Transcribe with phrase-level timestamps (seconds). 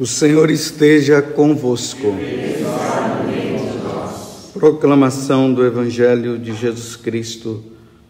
[0.00, 2.14] O Senhor esteja convosco.
[4.54, 7.62] Proclamação do Evangelho de Jesus Cristo,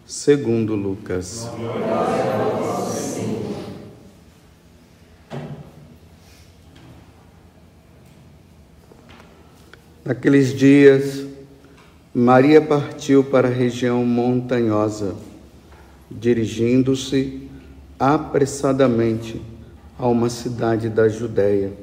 [0.07, 1.51] segundo Lucas.
[10.05, 11.27] Naqueles dias,
[12.15, 15.17] Maria partiu para a região montanhosa,
[16.09, 17.51] dirigindo-se
[17.99, 19.43] apressadamente
[20.01, 21.75] a uma cidade da Judéia.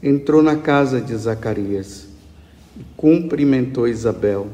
[0.00, 2.06] Entrou na casa de Zacarias
[2.78, 4.46] e cumprimentou Isabel.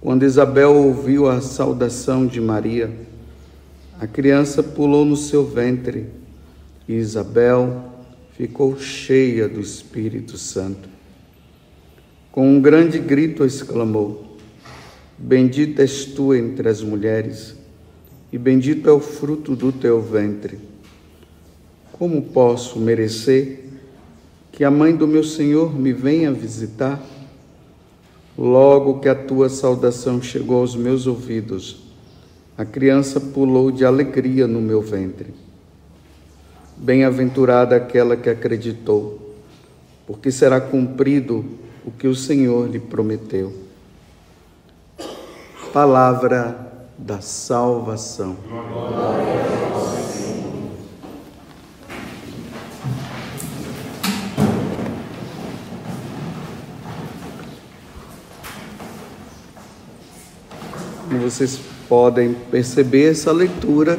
[0.00, 2.92] Quando Isabel ouviu a saudação de Maria,
[4.00, 6.08] a criança pulou no seu ventre
[6.88, 7.92] e Isabel
[8.32, 10.88] ficou cheia do Espírito Santo.
[12.32, 14.36] Com um grande grito exclamou:
[15.16, 17.54] Bendita és tu entre as mulheres,
[18.32, 20.71] e bendito é o fruto do teu ventre.
[22.02, 23.60] Como posso merecer
[24.50, 27.00] que a mãe do meu Senhor me venha visitar?
[28.36, 31.80] Logo que a tua saudação chegou aos meus ouvidos,
[32.58, 35.32] a criança pulou de alegria no meu ventre.
[36.76, 39.36] Bem-aventurada aquela que acreditou,
[40.04, 41.44] porque será cumprido
[41.86, 43.52] o que o Senhor lhe prometeu.
[45.72, 48.36] Palavra da salvação.
[48.48, 49.51] Glória
[61.32, 63.98] vocês podem perceber, essa leitura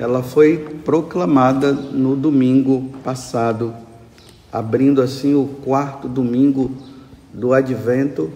[0.00, 3.74] ela foi proclamada no domingo passado,
[4.50, 6.74] abrindo assim o quarto domingo
[7.34, 8.32] do Advento,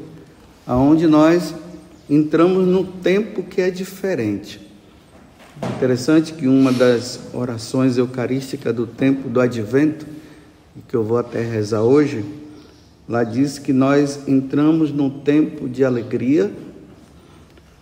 [0.67, 1.55] aonde nós
[2.08, 4.61] entramos num tempo que é diferente.
[5.77, 10.06] Interessante que uma das orações eucarísticas do tempo do Advento,
[10.86, 12.22] que eu vou até rezar hoje,
[13.08, 16.52] lá diz que nós entramos num tempo de alegria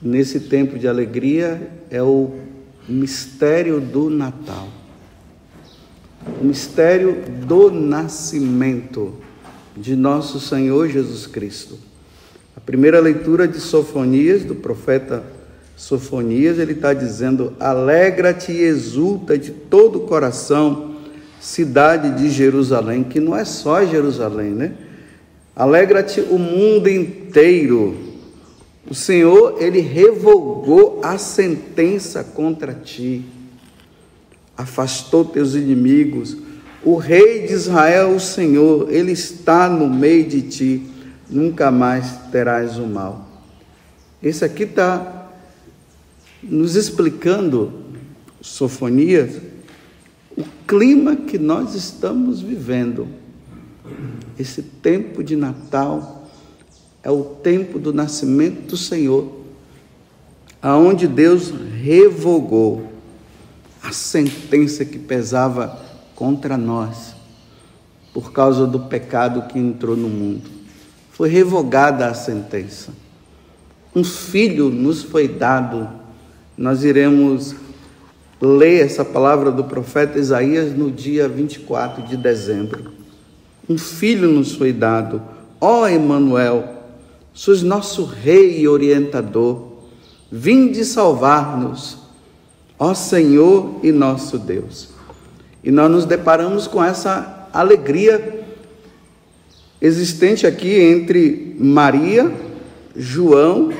[0.04, 2.30] nesse tempo de alegria é o
[2.86, 4.68] mistério do Natal.
[6.40, 9.14] O mistério do nascimento
[9.74, 11.78] de nosso Senhor Jesus Cristo.
[12.54, 15.24] A primeira leitura de Sofonias, do profeta
[15.74, 20.96] Sofonias, ele está dizendo: Alegra-te e exulta de todo o coração,
[21.40, 24.72] cidade de Jerusalém, que não é só Jerusalém, né?
[25.56, 27.96] Alegra-te o mundo inteiro,
[28.88, 33.24] o Senhor, ele revogou a sentença contra ti,
[34.56, 36.36] afastou teus inimigos.
[36.82, 40.86] O rei de Israel, o Senhor, ele está no meio de ti,
[41.30, 43.26] nunca mais terás o mal.
[44.22, 45.30] Esse aqui está
[46.42, 47.72] nos explicando,
[48.42, 49.40] Sofonias,
[50.36, 53.08] o clima que nós estamos vivendo.
[54.38, 56.13] Esse tempo de Natal
[57.04, 59.30] é o tempo do nascimento do Senhor,
[60.62, 62.90] aonde Deus revogou
[63.82, 65.78] a sentença que pesava
[66.16, 67.14] contra nós
[68.14, 70.48] por causa do pecado que entrou no mundo.
[71.10, 72.92] Foi revogada a sentença.
[73.94, 75.88] Um filho nos foi dado.
[76.56, 77.54] Nós iremos
[78.40, 82.92] ler essa palavra do profeta Isaías no dia 24 de dezembro.
[83.68, 85.20] Um filho nos foi dado.
[85.60, 86.73] Ó Emanuel,
[87.34, 89.72] sois nosso Rei e orientador.
[90.30, 91.98] Vinde salvar-nos,
[92.78, 94.88] ó Senhor e nosso Deus.
[95.62, 98.44] E nós nos deparamos com essa alegria
[99.80, 102.32] existente aqui entre Maria,
[102.96, 103.72] João,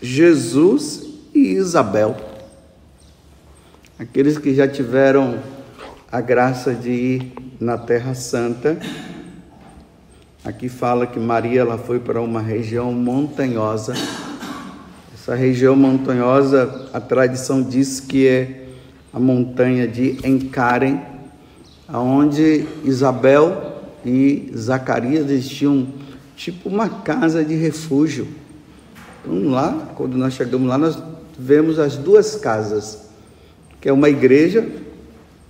[0.00, 1.02] Jesus
[1.34, 2.16] e Isabel.
[3.98, 5.38] Aqueles que já tiveram
[6.10, 8.78] a graça de ir na Terra Santa
[10.44, 13.94] Aqui fala que Maria ela foi para uma região montanhosa.
[15.14, 18.66] Essa região montanhosa, a tradição diz que é
[19.10, 21.00] a montanha de Encarem,
[21.88, 25.88] aonde Isabel e Zacarias existiam
[26.36, 28.28] tipo uma casa de refúgio.
[29.24, 31.02] Então lá, quando nós chegamos lá, nós
[31.38, 33.08] vemos as duas casas,
[33.80, 34.68] que é uma igreja,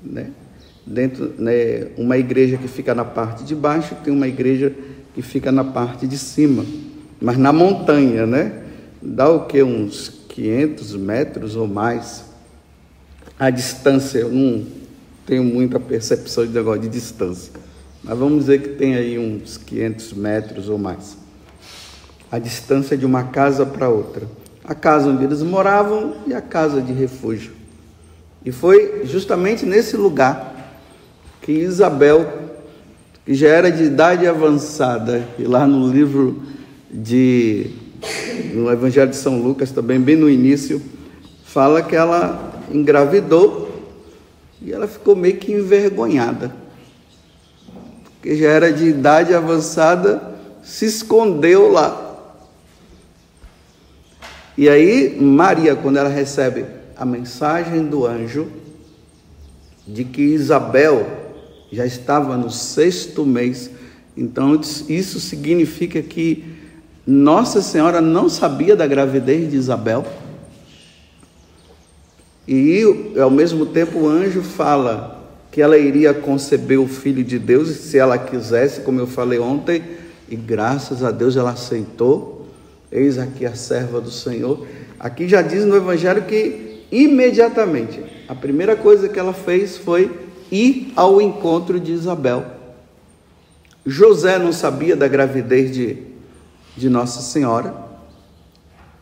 [0.01, 0.31] né?
[0.87, 4.75] Dentro, né, uma igreja que fica na parte de baixo, tem uma igreja
[5.15, 6.65] que fica na parte de cima,
[7.21, 8.63] mas na montanha, né?
[9.01, 9.63] Dá o que?
[9.63, 12.25] Uns 500 metros ou mais.
[13.39, 14.65] A distância, eu não
[15.27, 17.53] tenho muita percepção de negócio de distância,
[18.03, 21.17] mas vamos dizer que tem aí uns 500 metros ou mais.
[22.31, 24.27] A distância de uma casa para outra.
[24.65, 27.53] A casa onde eles moravam e a casa de refúgio.
[28.45, 30.54] E foi justamente nesse lugar
[31.45, 32.27] que Isabel,
[33.23, 36.43] que já era de idade avançada, e lá no livro
[36.91, 37.71] de
[38.55, 40.81] no Evangelho de São Lucas, também bem no início,
[41.45, 43.71] fala que ela engravidou
[44.63, 46.55] e ela ficou meio que envergonhada.
[48.15, 52.01] Porque já era de idade avançada, se escondeu lá.
[54.57, 56.65] E aí, Maria, quando ela recebe
[56.97, 58.49] a mensagem do anjo
[59.87, 61.24] de que Isabel
[61.75, 63.71] já estava no sexto mês,
[64.17, 66.45] então isso significa que
[67.07, 70.07] Nossa Senhora não sabia da gravidez de Isabel.
[72.47, 72.83] E
[73.21, 77.99] ao mesmo tempo o anjo fala que ela iria conceber o filho de Deus se
[77.99, 79.83] ela quisesse, como eu falei ontem,
[80.29, 82.47] e graças a Deus ela aceitou.
[82.91, 84.67] Eis aqui a serva do Senhor.
[84.99, 90.24] Aqui já diz no Evangelho que imediatamente a primeira coisa que ela fez foi
[90.55, 92.45] ir ao encontro de Isabel.
[93.85, 95.99] José não sabia da gravidez de,
[96.77, 97.75] de Nossa Senhora,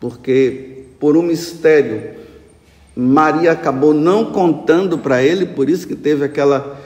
[0.00, 2.22] porque por um mistério
[2.96, 6.78] Maria acabou não contando para ele, por isso que teve aquela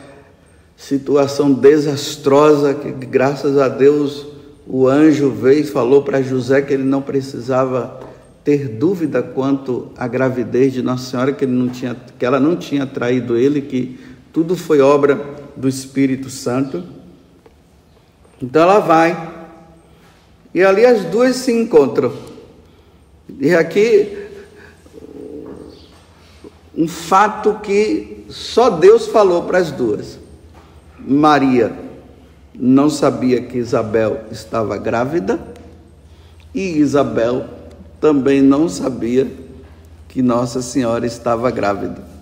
[0.76, 4.26] situação desastrosa que graças a Deus
[4.66, 8.00] o anjo veio e falou para José que ele não precisava
[8.44, 12.54] ter dúvida quanto à gravidez de Nossa Senhora, que, ele não tinha, que ela não
[12.54, 13.98] tinha traído ele, que
[14.36, 15.18] tudo foi obra
[15.56, 16.84] do Espírito Santo.
[18.42, 19.32] Então ela vai,
[20.52, 22.12] e ali as duas se encontram.
[23.40, 24.26] E aqui
[26.76, 30.18] um fato que só Deus falou para as duas.
[30.98, 31.74] Maria
[32.54, 35.40] não sabia que Isabel estava grávida
[36.54, 37.46] e Isabel
[37.98, 39.32] também não sabia
[40.06, 42.15] que Nossa Senhora estava grávida.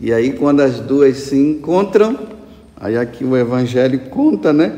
[0.00, 2.18] E aí, quando as duas se encontram,
[2.76, 4.76] aí aqui o Evangelho conta, né?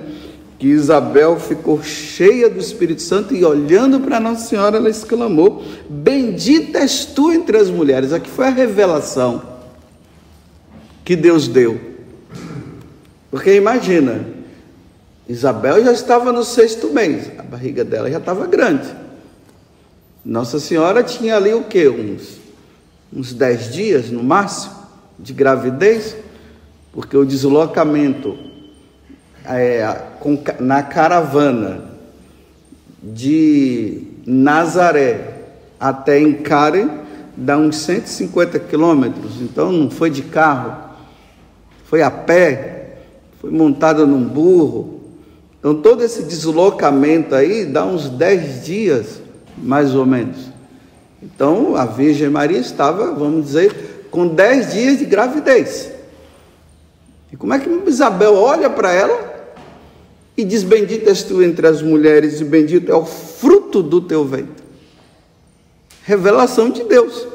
[0.58, 6.78] Que Isabel ficou cheia do Espírito Santo e olhando para Nossa Senhora, ela exclamou: Bendita
[6.78, 8.12] és tu entre as mulheres.
[8.12, 9.42] Aqui foi a revelação
[11.04, 11.90] que Deus deu
[13.30, 14.26] porque imagina,
[15.28, 18.88] Isabel já estava no sexto mês, a barriga dela já estava grande.
[20.24, 21.88] Nossa Senhora tinha ali o que?
[21.88, 22.40] Uns,
[23.12, 24.79] uns dez dias no máximo
[25.22, 26.16] de gravidez,
[26.92, 28.36] porque o deslocamento
[29.44, 29.86] é,
[30.18, 31.90] com, na caravana
[33.02, 35.40] de Nazaré
[35.78, 36.90] até Encare
[37.36, 40.90] dá uns 150 quilômetros, então não foi de carro,
[41.84, 42.98] foi a pé,
[43.40, 45.00] foi montada num burro.
[45.58, 49.20] Então, todo esse deslocamento aí dá uns dez dias,
[49.58, 50.50] mais ou menos.
[51.22, 55.90] Então, a Virgem Maria estava, vamos dizer, com dez dias de gravidez.
[57.32, 59.54] E como é que Isabel olha para ela
[60.36, 64.24] e diz: Bendita és tu entre as mulheres, e bendito é o fruto do teu
[64.24, 64.64] ventre?
[66.02, 67.26] Revelação de Deus.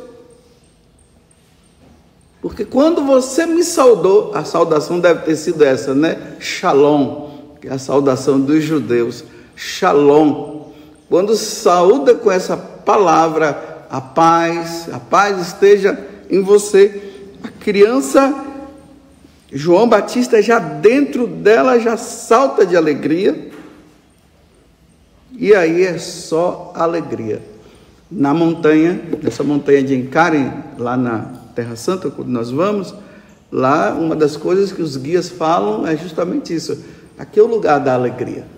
[2.42, 6.36] Porque quando você me saudou, a saudação deve ter sido essa, né?
[6.40, 9.24] Shalom, que é a saudação dos judeus.
[9.56, 10.66] Shalom.
[11.10, 15.98] Quando saúda com essa palavra, a paz, a paz esteja
[16.30, 17.14] em você.
[17.44, 18.34] A criança,
[19.52, 23.52] João Batista, já dentro dela, já salta de alegria.
[25.38, 27.42] E aí é só alegria.
[28.10, 32.94] Na montanha, nessa montanha de Encare, lá na Terra Santa, quando nós vamos,
[33.52, 36.84] lá uma das coisas que os guias falam é justamente isso.
[37.18, 38.55] Aqui é o lugar da alegria.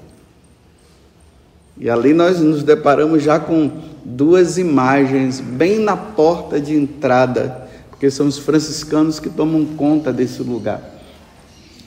[1.80, 3.72] E ali nós nos deparamos já com
[4.04, 10.42] duas imagens bem na porta de entrada, porque são os franciscanos que tomam conta desse
[10.42, 10.82] lugar.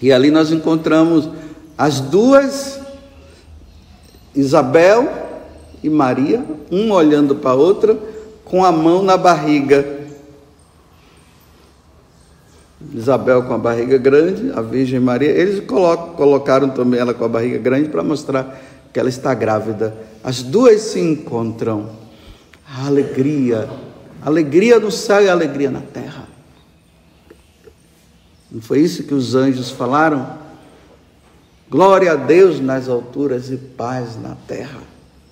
[0.01, 1.29] E ali nós encontramos
[1.77, 2.81] as duas,
[4.35, 5.09] Isabel
[5.83, 7.99] e Maria, uma olhando para a outra,
[8.45, 10.01] com a mão na barriga
[12.95, 15.63] Isabel com a barriga grande, a Virgem Maria, eles
[16.17, 18.59] colocaram também ela com a barriga grande para mostrar
[18.93, 19.95] que ela está grávida.
[20.23, 21.99] As duas se encontram.
[22.67, 23.69] A alegria,
[24.23, 26.29] alegria no céu e alegria na terra.
[28.51, 30.39] Não foi isso que os anjos falaram?
[31.69, 34.81] Glória a Deus nas alturas e paz na terra.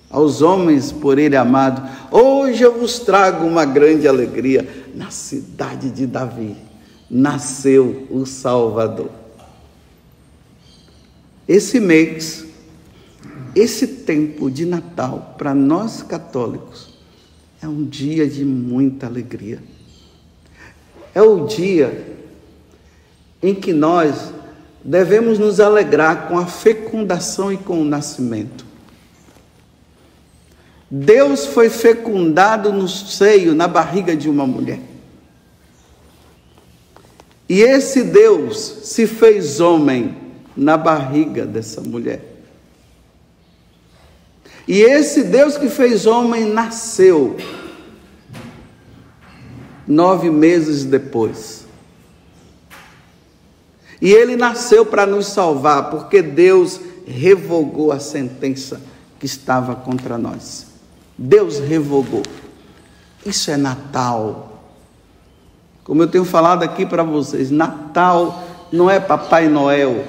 [0.09, 1.87] Aos homens por ele amado.
[2.11, 6.69] Hoje eu vos trago uma grande alegria na cidade de Davi
[7.09, 9.09] nasceu o Salvador.
[11.47, 12.45] Esse mês,
[13.59, 16.97] esse tempo de Natal, para nós católicos,
[17.61, 19.61] é um dia de muita alegria.
[21.13, 22.17] É o dia
[23.41, 24.31] em que nós
[24.83, 28.65] devemos nos alegrar com a fecundação e com o nascimento.
[30.89, 34.79] Deus foi fecundado no seio, na barriga de uma mulher.
[37.47, 40.15] E esse Deus se fez homem
[40.55, 42.28] na barriga dessa mulher.
[44.69, 47.35] E esse Deus que fez homem nasceu
[49.87, 51.65] nove meses depois.
[53.99, 58.79] E ele nasceu para nos salvar, porque Deus revogou a sentença
[59.19, 60.67] que estava contra nós.
[61.17, 62.21] Deus revogou.
[63.25, 64.61] Isso é Natal.
[65.83, 70.05] Como eu tenho falado aqui para vocês, Natal não é Papai Noel.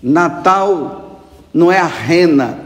[0.00, 1.01] Natal
[1.52, 2.58] não é a rena.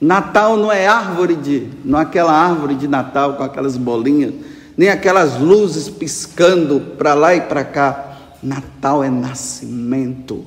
[0.00, 4.34] Natal não é árvore de, não é aquela árvore de Natal com aquelas bolinhas,
[4.76, 8.10] nem aquelas luzes piscando para lá e para cá.
[8.42, 10.44] Natal é nascimento.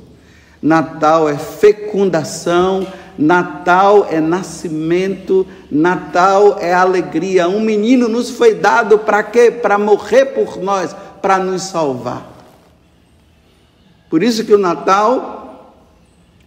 [0.62, 2.86] Natal é fecundação,
[3.18, 7.48] Natal é nascimento, Natal é alegria.
[7.48, 9.50] Um menino nos foi dado para quê?
[9.50, 12.37] Para morrer por nós, para nos salvar.
[14.10, 15.74] Por isso que o Natal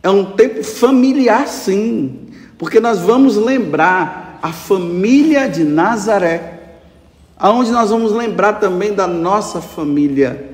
[0.02, 6.78] é um tempo familiar, sim, porque nós vamos lembrar a família de Nazaré,
[7.38, 10.50] aonde nós vamos lembrar também da nossa família.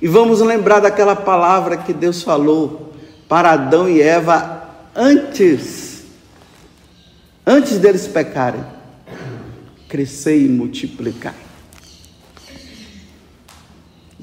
[0.00, 2.92] E vamos lembrar daquela palavra que Deus falou
[3.28, 4.62] para Adão e Eva
[4.94, 6.04] antes,
[7.46, 8.64] antes deles pecarem:
[9.88, 11.43] crescer e multiplicar.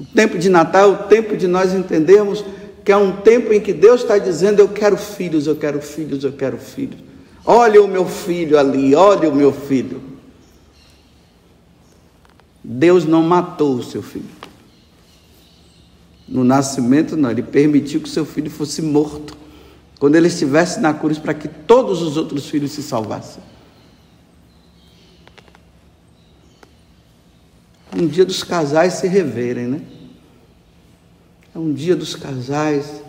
[0.02, 2.44] O tempo de Natal é o tempo de nós entendermos
[2.84, 6.24] que é um tempo em que Deus está dizendo: Eu quero filhos, eu quero filhos,
[6.24, 6.98] eu quero filhos.
[7.46, 10.02] Olha o meu filho ali, olha o meu filho.
[12.64, 14.42] Deus não matou o seu filho.
[16.26, 19.36] No nascimento, não, ele permitiu que seu filho fosse morto.
[20.00, 23.42] Quando ele estivesse na cruz, para que todos os outros filhos se salvassem.
[27.94, 29.82] Um dia dos casais se reverem, né?
[31.54, 33.02] É um dia dos casais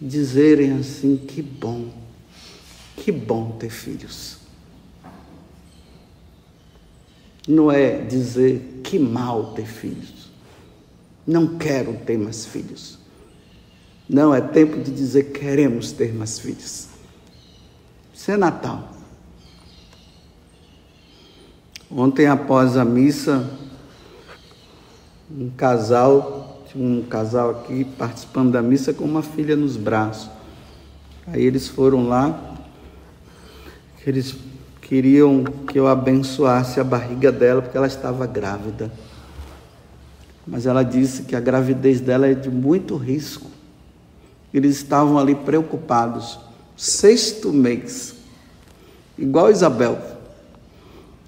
[0.00, 1.90] dizerem assim: que bom,
[2.96, 4.38] que bom ter filhos.
[7.46, 10.30] Não é dizer que mal ter filhos.
[11.26, 12.98] Não quero ter mais filhos.
[14.08, 16.88] Não, é tempo de dizer queremos ter mais filhos.
[18.14, 18.92] Isso é Natal.
[21.90, 23.48] Ontem, após a missa,
[25.30, 30.30] um casal, um casal aqui participando da missa com uma filha nos braços.
[31.26, 32.54] Aí eles foram lá,
[34.06, 34.36] eles
[34.80, 38.92] queriam que eu abençoasse a barriga dela porque ela estava grávida
[40.46, 43.50] mas ela disse que a gravidez dela é de muito risco.
[44.54, 46.38] Eles estavam ali preocupados.
[46.76, 48.14] Sexto mês,
[49.18, 49.98] igual Isabel.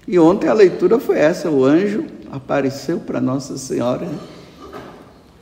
[0.07, 4.07] E ontem a leitura foi essa: o anjo apareceu para Nossa Senhora.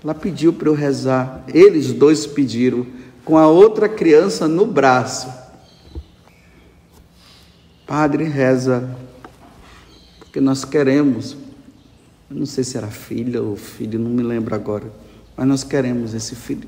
[0.03, 1.43] Ela pediu para eu rezar.
[1.47, 2.85] Eles dois pediram,
[3.25, 5.27] com a outra criança no braço.
[7.85, 8.89] Padre, reza,
[10.19, 11.37] porque nós queremos
[12.29, 14.91] eu não sei se era filha ou filho, não me lembro agora.
[15.35, 16.67] Mas nós queremos esse filho.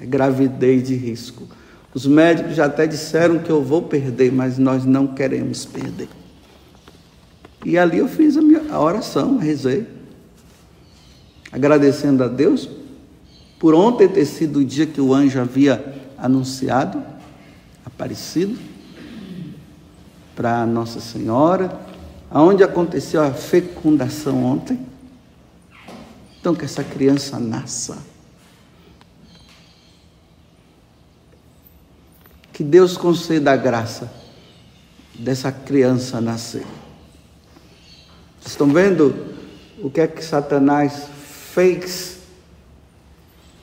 [0.00, 1.46] É gravidez de risco.
[1.94, 6.08] Os médicos já até disseram que eu vou perder, mas nós não queremos perder.
[7.64, 9.86] E ali eu fiz a minha oração, rezei.
[11.50, 12.68] Agradecendo a Deus
[13.58, 17.02] por ontem ter sido o dia que o anjo havia anunciado,
[17.84, 18.58] aparecido
[20.34, 21.94] para Nossa Senhora
[22.34, 24.84] aonde aconteceu a fecundação ontem.
[26.40, 27.96] Então, que essa criança nasça.
[32.52, 34.12] Que Deus conceda a graça
[35.16, 36.66] dessa criança nascer.
[38.46, 39.14] Estão vendo
[39.82, 41.08] o que é que Satanás
[41.52, 42.18] fez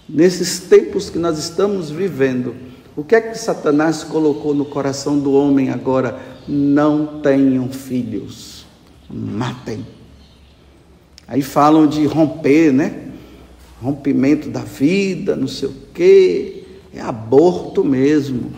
[0.08, 2.56] nesses tempos que nós estamos vivendo?
[2.96, 6.20] O que é que Satanás colocou no coração do homem agora?
[6.48, 8.62] Não tenham filhos
[9.14, 9.86] matem.
[11.28, 13.08] Aí falam de romper, né?
[13.82, 16.64] Rompimento da vida, não sei o quê.
[16.94, 18.52] É aborto mesmo.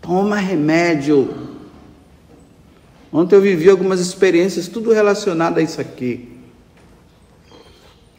[0.00, 1.43] Toma remédio.
[3.16, 6.36] Ontem eu vivi algumas experiências, tudo relacionado a isso aqui.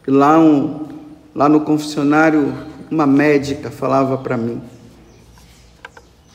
[0.07, 0.87] Lá, um,
[1.35, 2.53] lá no confessionário,
[2.89, 4.61] uma médica falava para mim: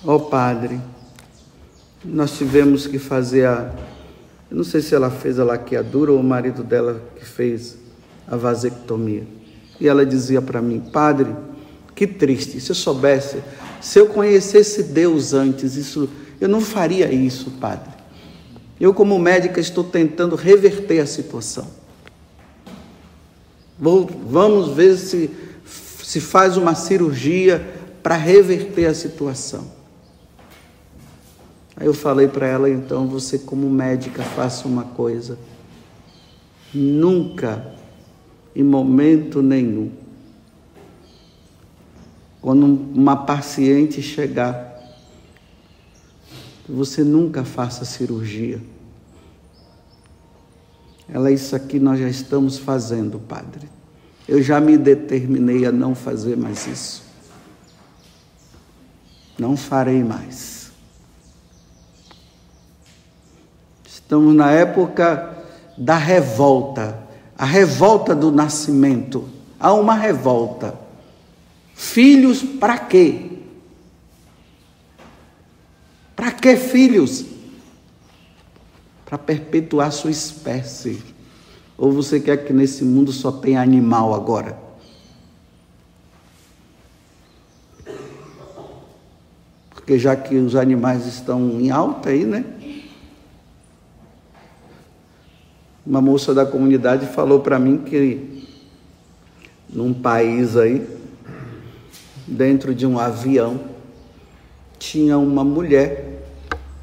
[0.05, 0.79] Ó oh, padre,
[2.05, 3.73] nós tivemos que fazer a
[4.51, 7.79] Eu não sei se ela fez a laqueadura ou o marido dela que fez
[8.29, 9.27] a vasectomia.
[9.81, 11.35] E ela dizia para mim, padre,
[11.95, 13.43] que triste, se eu soubesse,
[13.81, 18.00] se eu conhecesse Deus antes, isso, eu não faria isso, padre.
[18.81, 21.69] Eu, como médica, estou tentando reverter a situação.
[23.79, 25.31] Vou, vamos ver se
[26.11, 27.65] se faz uma cirurgia
[28.03, 29.71] para reverter a situação.
[31.77, 35.39] Aí eu falei para ela, então, você como médica, faça uma coisa.
[36.75, 37.65] Nunca,
[38.57, 39.93] em momento nenhum,
[42.43, 44.70] quando uma paciente chegar,
[46.71, 48.61] você nunca faça cirurgia.
[51.09, 53.69] Ela, isso aqui nós já estamos fazendo, Padre.
[54.29, 57.03] Eu já me determinei a não fazer mais isso.
[59.37, 60.71] Não farei mais.
[63.85, 65.37] Estamos na época
[65.77, 66.99] da revolta,
[67.37, 69.29] a revolta do nascimento.
[69.59, 70.75] Há uma revolta.
[71.75, 73.40] Filhos para quê?
[76.21, 77.25] Para que filhos?
[79.07, 81.03] Para perpetuar sua espécie.
[81.79, 84.59] Ou você quer que nesse mundo só tenha animal agora?
[89.71, 92.45] Porque já que os animais estão em alta aí, né?
[95.87, 98.47] Uma moça da comunidade falou para mim que
[99.71, 100.87] num país aí,
[102.27, 103.59] dentro de um avião,
[104.79, 106.10] tinha uma mulher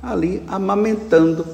[0.01, 1.45] ali amamentando.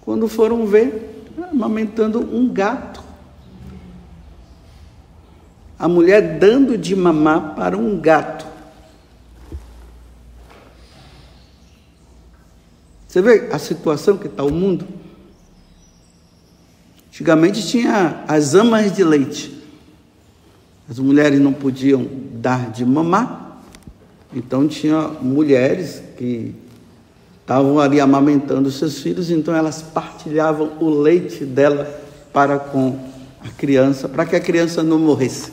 [0.00, 3.02] Quando foram ver, amamentando um gato.
[5.78, 8.46] A mulher dando de mamar para um gato.
[13.06, 14.86] Você vê a situação que está o mundo?
[17.08, 19.62] Antigamente tinha as amas de leite.
[20.88, 23.60] As mulheres não podiam dar de mamar,
[24.34, 26.54] então tinha mulheres que
[27.42, 31.84] estavam ali amamentando seus filhos, então elas partilhavam o leite dela
[32.32, 32.98] para com
[33.40, 35.52] a criança, para que a criança não morresse.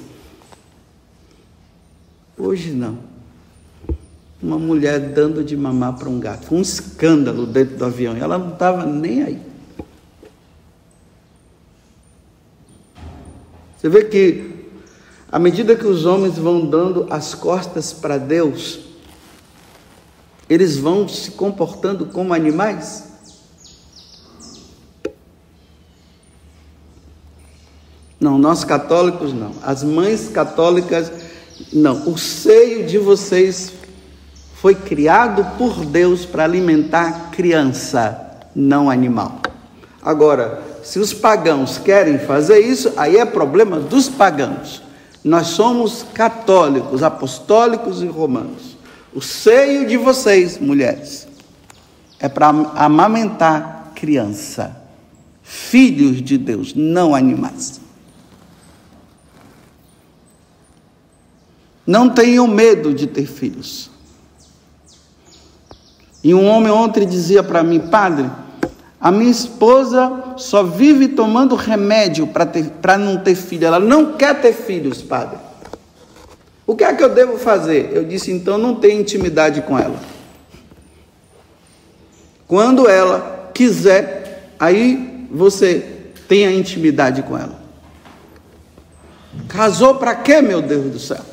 [2.38, 2.98] Hoje não.
[4.42, 6.56] Uma mulher dando de mamar para um gato.
[6.56, 8.16] Um escândalo dentro do avião.
[8.16, 9.42] Ela não estava nem aí.
[13.78, 14.52] Você vê que,
[15.30, 18.89] à medida que os homens vão dando as costas para Deus,
[20.50, 23.04] eles vão se comportando como animais?
[28.20, 29.52] Não, nós católicos não.
[29.64, 31.12] As mães católicas
[31.72, 32.10] não.
[32.12, 33.72] O seio de vocês
[34.56, 38.20] foi criado por Deus para alimentar criança,
[38.54, 39.40] não animal.
[40.02, 44.82] Agora, se os pagãos querem fazer isso, aí é problema dos pagãos.
[45.24, 48.79] Nós somos católicos, apostólicos e romanos.
[49.14, 51.28] O seio de vocês, mulheres,
[52.20, 54.76] é para amamentar criança,
[55.42, 57.82] filhos de Deus, não animais.
[61.86, 63.90] Não tenham medo de ter filhos.
[66.24, 68.30] E um homem ontem dizia para mim, padre,
[69.02, 73.66] a minha esposa só vive tomando remédio para não ter filho.
[73.66, 75.49] Ela não quer ter filhos, padre.
[76.70, 77.90] O que é que eu devo fazer?
[77.96, 80.00] Eu disse, então não tenha intimidade com ela.
[82.48, 87.60] Quando ela quiser, aí você tenha intimidade com ela.
[89.48, 91.26] Casou para quê, meu Deus do céu?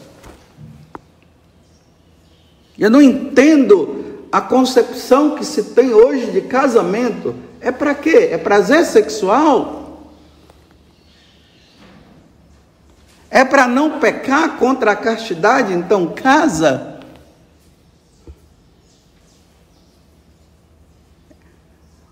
[2.78, 7.34] Eu não entendo a concepção que se tem hoje de casamento.
[7.60, 8.30] É para quê?
[8.32, 9.85] É prazer sexual?
[13.36, 16.96] É para não pecar contra a castidade, então casa.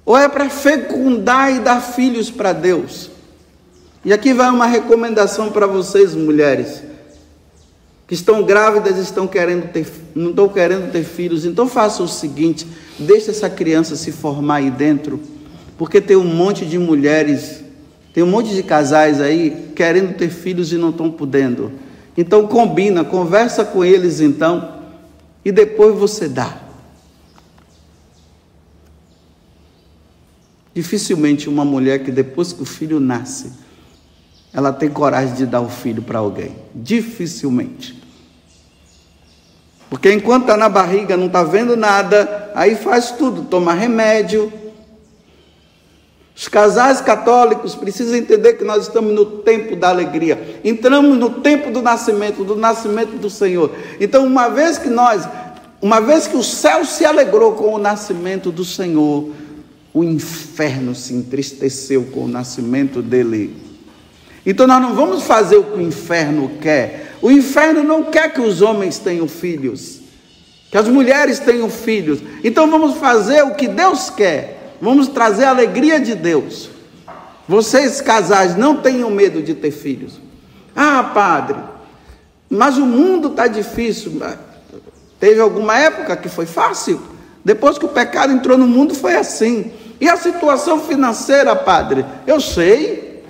[0.04, 3.10] Ou é para fecundar e dar filhos para Deus?
[4.04, 6.82] E aqui vai uma recomendação para vocês, mulheres,
[8.06, 11.46] que estão grávidas, estão querendo ter, não estão querendo ter filhos.
[11.46, 12.66] Então faça o seguinte:
[12.98, 15.18] deixe essa criança se formar aí dentro,
[15.78, 17.63] porque tem um monte de mulheres
[18.14, 21.72] tem um monte de casais aí querendo ter filhos e não estão podendo.
[22.16, 24.78] Então combina, conversa com eles então
[25.44, 26.62] e depois você dá.
[30.72, 33.52] Dificilmente uma mulher que depois que o filho nasce,
[34.52, 36.54] ela tem coragem de dar o filho para alguém.
[36.72, 38.00] Dificilmente.
[39.90, 44.52] Porque enquanto está na barriga, não está vendo nada, aí faz tudo, toma remédio,
[46.36, 50.60] Os casais católicos precisam entender que nós estamos no tempo da alegria.
[50.64, 53.70] Entramos no tempo do nascimento, do nascimento do Senhor.
[54.00, 55.28] Então, uma vez que nós,
[55.80, 59.30] uma vez que o céu se alegrou com o nascimento do Senhor,
[59.94, 63.56] o inferno se entristeceu com o nascimento dele.
[64.44, 67.14] Então nós não vamos fazer o que o inferno quer.
[67.22, 70.00] O inferno não quer que os homens tenham filhos,
[70.70, 72.18] que as mulheres tenham filhos.
[72.42, 74.53] Então vamos fazer o que Deus quer.
[74.80, 76.70] Vamos trazer a alegria de Deus.
[77.48, 80.18] Vocês casais não tenham medo de ter filhos.
[80.74, 81.58] Ah, padre,
[82.48, 84.20] mas o mundo está difícil.
[85.20, 87.00] Teve alguma época que foi fácil.
[87.44, 89.70] Depois que o pecado entrou no mundo, foi assim.
[90.00, 92.04] E a situação financeira, padre?
[92.26, 93.22] Eu sei.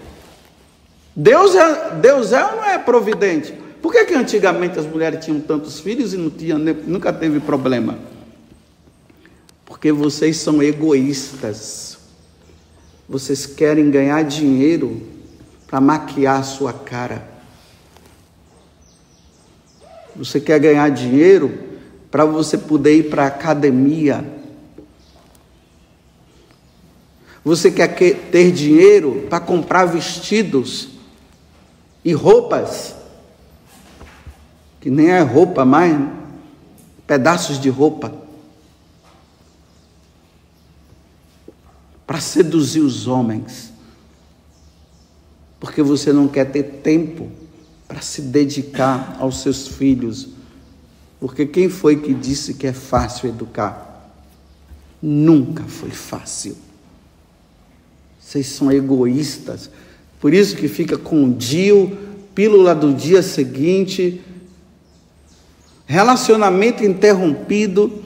[1.14, 3.54] Deus é, Deus é ou não é providente?
[3.82, 7.98] Por que, que antigamente as mulheres tinham tantos filhos e não tinha, nunca teve problema?
[9.64, 11.98] Porque vocês são egoístas.
[13.08, 15.02] Vocês querem ganhar dinheiro
[15.66, 17.28] para maquiar a sua cara.
[20.16, 21.58] Você quer ganhar dinheiro
[22.10, 24.24] para você poder ir para a academia.
[27.44, 30.88] Você quer ter dinheiro para comprar vestidos
[32.04, 32.94] e roupas,
[34.80, 35.94] que nem é roupa mais,
[37.06, 38.23] pedaços de roupa.
[42.06, 43.72] Para seduzir os homens,
[45.58, 47.30] porque você não quer ter tempo
[47.88, 50.28] para se dedicar aos seus filhos,
[51.18, 54.12] porque quem foi que disse que é fácil educar?
[55.00, 56.56] Nunca foi fácil.
[58.20, 59.70] Vocês são egoístas,
[60.20, 61.74] por isso que fica com o dia,
[62.34, 64.20] pílula do dia seguinte,
[65.86, 68.03] relacionamento interrompido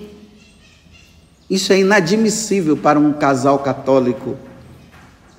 [1.48, 4.36] isso é inadmissível para um casal católico.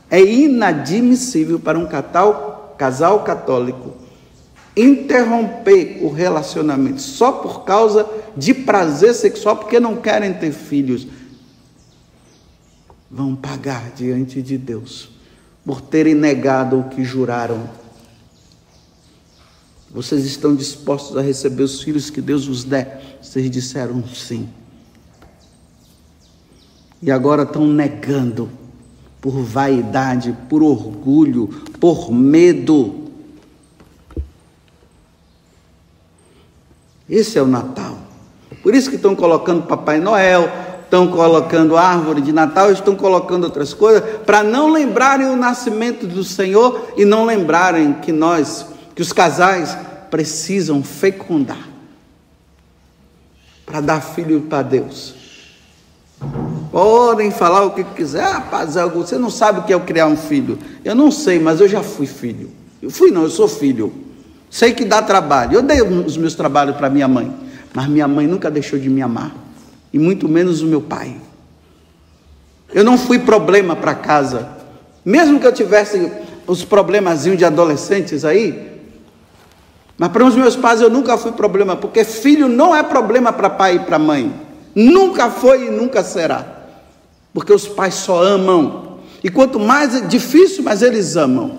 [0.09, 3.93] É inadmissível para um casal, casal católico
[4.75, 11.07] interromper o relacionamento só por causa de prazer sexual, porque não querem ter filhos.
[13.11, 15.09] Vão pagar diante de Deus
[15.65, 17.69] por terem negado o que juraram.
[19.91, 23.17] Vocês estão dispostos a receber os filhos que Deus vos der?
[23.21, 24.47] Vocês disseram sim
[27.01, 28.49] e agora estão negando
[29.21, 31.47] por vaidade, por orgulho,
[31.79, 33.09] por medo.
[37.09, 37.97] Esse é o Natal.
[38.61, 40.49] Por isso que estão colocando Papai Noel,
[40.83, 46.23] estão colocando árvore de Natal, estão colocando outras coisas, para não lembrarem o nascimento do
[46.23, 49.77] Senhor e não lembrarem que nós, que os casais
[50.09, 51.69] precisam fecundar
[53.65, 55.18] para dar filho para Deus.
[56.71, 58.23] Podem falar o que quiser.
[58.23, 60.59] Ah, rapaz, você não sabe o que é criar um filho.
[60.83, 62.51] Eu não sei, mas eu já fui filho.
[62.81, 63.91] Eu fui não, eu sou filho.
[64.49, 65.53] Sei que dá trabalho.
[65.53, 67.31] Eu dei os meus trabalhos para minha mãe,
[67.73, 69.31] mas minha mãe nunca deixou de me amar,
[69.93, 71.15] e muito menos o meu pai.
[72.73, 74.49] Eu não fui problema para casa.
[75.03, 76.11] Mesmo que eu tivesse
[76.45, 78.79] os problemazinhos de adolescentes aí,
[79.97, 83.49] mas para os meus pais eu nunca fui problema, porque filho não é problema para
[83.49, 84.48] pai e para mãe.
[84.75, 86.59] Nunca foi e nunca será
[87.33, 88.99] porque os pais só amam.
[89.23, 91.57] E quanto mais é difícil, mais eles amam.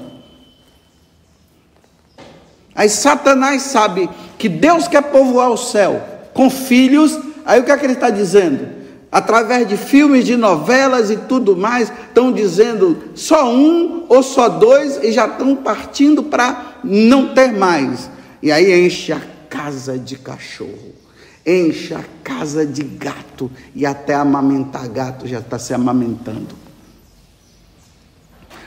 [2.75, 7.19] Aí Satanás sabe que Deus quer povoar o céu com filhos.
[7.45, 8.81] Aí o que é que ele está dizendo?
[9.13, 15.03] Através de filmes, de novelas e tudo mais, estão dizendo só um ou só dois
[15.03, 18.09] e já estão partindo para não ter mais.
[18.41, 21.00] E aí enche a casa de cachorro
[21.47, 26.55] enche a casa de gato e até amamentar gato já está se amamentando.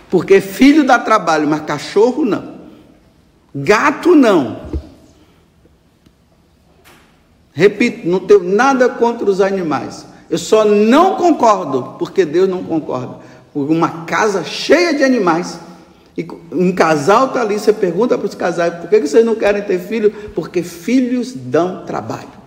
[0.09, 2.53] Porque filho dá trabalho, mas cachorro não.
[3.53, 4.62] Gato não.
[7.53, 10.05] Repito, não tenho nada contra os animais.
[10.29, 13.17] Eu só não concordo, porque Deus não concorda.
[13.53, 15.59] Uma casa cheia de animais,
[16.17, 19.62] e um casal está ali, você pergunta para os casais, por que vocês não querem
[19.62, 20.12] ter filho?
[20.33, 22.42] Porque filhos dão trabalho.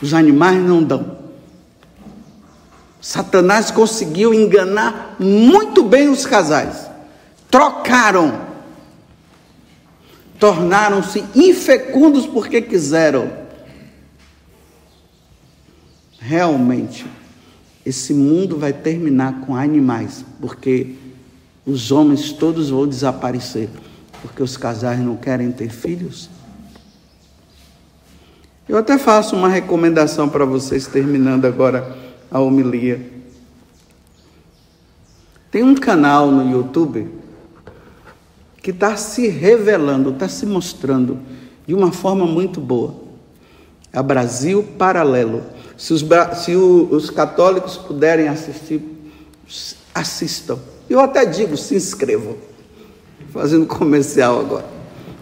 [0.00, 1.18] Os animais não dão.
[3.00, 6.88] Satanás conseguiu enganar muito bem os casais.
[7.50, 8.40] Trocaram.
[10.38, 13.30] Tornaram-se infecundos porque quiseram.
[16.18, 17.06] Realmente,
[17.84, 20.94] esse mundo vai terminar com animais, porque
[21.66, 23.68] os homens todos vão desaparecer,
[24.22, 26.30] porque os casais não querem ter filhos.
[28.66, 31.96] Eu até faço uma recomendação para vocês, terminando agora
[32.30, 33.12] a homilia.
[35.50, 37.08] Tem um canal no YouTube
[38.62, 41.18] que está se revelando, está se mostrando
[41.66, 42.94] de uma forma muito boa.
[43.92, 45.42] É Brasil Paralelo.
[45.76, 46.02] Se os,
[46.42, 48.82] se o, os católicos puderem assistir,
[49.94, 50.58] assistam.
[50.88, 52.36] Eu até digo, se inscrevam.
[53.30, 54.64] Fazendo comercial agora.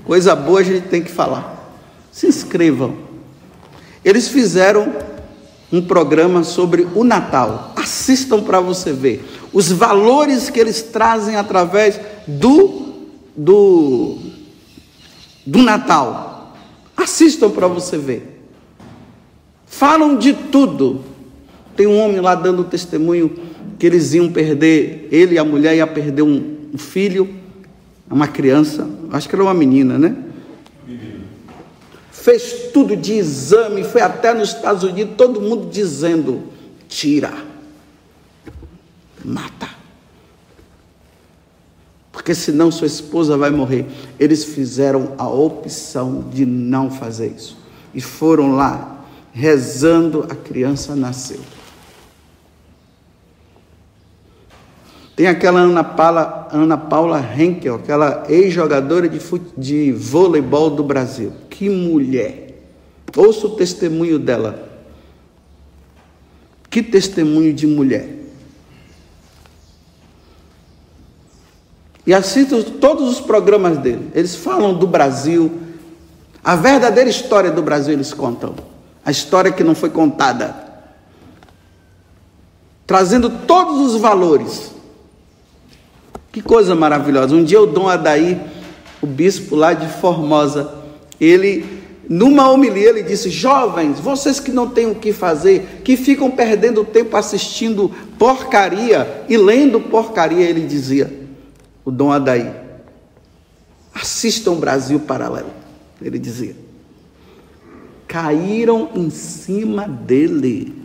[0.04, 1.76] Coisa boa a gente tem que falar.
[2.12, 3.01] Se inscrevam.
[4.04, 4.92] Eles fizeram
[5.72, 7.72] um programa sobre o Natal.
[7.76, 12.82] Assistam para você ver os valores que eles trazem através do
[13.36, 14.18] do
[15.46, 16.54] do Natal.
[16.96, 18.44] Assistam para você ver.
[19.66, 21.00] Falam de tudo.
[21.74, 23.34] Tem um homem lá dando testemunho
[23.78, 27.28] que eles iam perder, ele e a mulher ia perder um, um filho,
[28.08, 30.14] uma criança, acho que era uma menina, né?
[32.22, 36.44] Fez tudo de exame, foi até nos Estados Unidos, todo mundo dizendo:
[36.88, 37.32] tira,
[39.24, 39.68] mata.
[42.12, 43.86] Porque senão sua esposa vai morrer.
[44.20, 47.58] Eles fizeram a opção de não fazer isso.
[47.92, 51.40] E foram lá, rezando, a criança nasceu.
[55.14, 59.20] Tem aquela Ana Paula, Ana Paula Henkel, aquela ex-jogadora de,
[59.56, 61.32] de voleibol do Brasil.
[61.50, 62.62] Que mulher!
[63.14, 64.70] Ouça o testemunho dela.
[66.70, 68.08] Que testemunho de mulher.
[72.06, 74.10] E assisto todos os programas dele.
[74.14, 75.60] Eles falam do Brasil.
[76.42, 78.54] A verdadeira história do Brasil eles contam.
[79.04, 80.56] A história que não foi contada.
[82.86, 84.71] Trazendo todos os valores
[86.32, 87.36] que coisa maravilhosa.
[87.36, 88.40] Um dia o Dom Adaí,
[89.02, 90.72] o bispo lá de Formosa,
[91.20, 96.30] ele, numa homilia, ele disse: Jovens, vocês que não têm o que fazer, que ficam
[96.30, 101.12] perdendo tempo assistindo porcaria e lendo porcaria, ele dizia,
[101.84, 102.50] o Dom Adaí,
[103.94, 105.50] assistam Brasil Paralelo,
[106.00, 106.56] ele dizia.
[108.08, 110.82] Caíram em cima dele.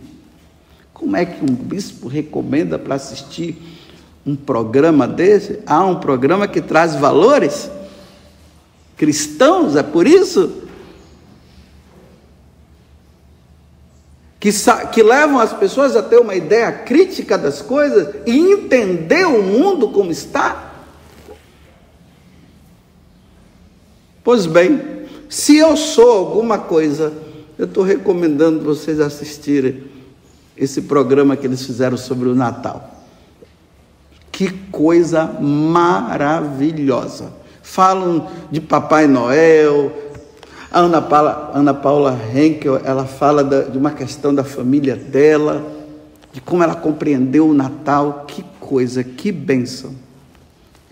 [0.94, 3.77] Como é que um bispo recomenda para assistir
[4.28, 7.72] um programa desse, há um programa que traz valores
[8.98, 10.64] cristãos, é por isso
[14.38, 14.52] que,
[14.92, 19.90] que levam as pessoas a ter uma ideia crítica das coisas e entender o mundo
[19.90, 20.74] como está.
[24.26, 27.14] Pois bem, se eu sou alguma coisa,
[27.58, 29.86] eu estou recomendando vocês assistirem
[30.58, 32.97] esse programa que eles fizeram sobre o Natal.
[34.38, 37.34] Que coisa maravilhosa.
[37.64, 39.92] Falam de Papai Noel.
[40.72, 45.66] A Ana Paula, Ana Paula Henkel, ela fala da, de uma questão da família dela,
[46.32, 48.26] de como ela compreendeu o Natal.
[48.28, 49.96] Que coisa, que bênção.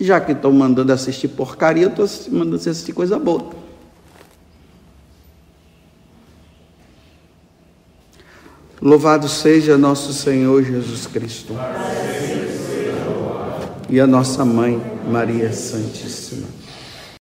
[0.00, 3.50] Já que estão mandando assistir porcaria, eu estou mandando assistir coisa boa.
[8.82, 11.54] Louvado seja nosso Senhor Jesus Cristo
[13.88, 16.55] e a nossa mãe, Maria Santíssima.